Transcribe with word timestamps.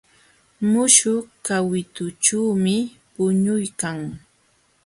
Muśhuq 0.71 1.21
kawitućhuumi 1.45 2.75
puñuykan. 3.13 3.97